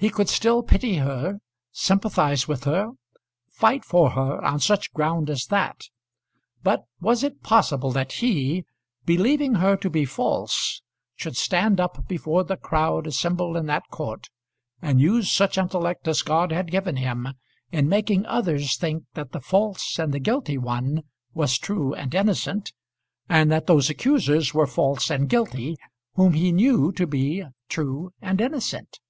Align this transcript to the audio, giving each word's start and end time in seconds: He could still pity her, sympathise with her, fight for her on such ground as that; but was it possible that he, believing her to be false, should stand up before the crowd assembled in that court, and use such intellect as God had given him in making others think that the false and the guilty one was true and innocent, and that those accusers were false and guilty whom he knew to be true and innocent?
He 0.00 0.10
could 0.10 0.28
still 0.28 0.62
pity 0.62 0.98
her, 0.98 1.40
sympathise 1.72 2.46
with 2.46 2.62
her, 2.62 2.92
fight 3.50 3.84
for 3.84 4.10
her 4.10 4.40
on 4.44 4.60
such 4.60 4.92
ground 4.92 5.28
as 5.28 5.46
that; 5.46 5.86
but 6.62 6.84
was 7.00 7.24
it 7.24 7.42
possible 7.42 7.90
that 7.90 8.12
he, 8.12 8.62
believing 9.04 9.54
her 9.56 9.76
to 9.78 9.90
be 9.90 10.04
false, 10.04 10.82
should 11.16 11.36
stand 11.36 11.80
up 11.80 12.06
before 12.06 12.44
the 12.44 12.56
crowd 12.56 13.08
assembled 13.08 13.56
in 13.56 13.66
that 13.66 13.88
court, 13.90 14.28
and 14.80 15.00
use 15.00 15.32
such 15.32 15.58
intellect 15.58 16.06
as 16.06 16.22
God 16.22 16.52
had 16.52 16.70
given 16.70 16.94
him 16.98 17.34
in 17.72 17.88
making 17.88 18.24
others 18.26 18.76
think 18.76 19.02
that 19.14 19.32
the 19.32 19.40
false 19.40 19.98
and 19.98 20.14
the 20.14 20.20
guilty 20.20 20.58
one 20.58 21.02
was 21.34 21.58
true 21.58 21.92
and 21.92 22.14
innocent, 22.14 22.72
and 23.28 23.50
that 23.50 23.66
those 23.66 23.90
accusers 23.90 24.54
were 24.54 24.68
false 24.68 25.10
and 25.10 25.28
guilty 25.28 25.74
whom 26.14 26.34
he 26.34 26.52
knew 26.52 26.92
to 26.92 27.04
be 27.04 27.42
true 27.68 28.12
and 28.22 28.40
innocent? 28.40 29.00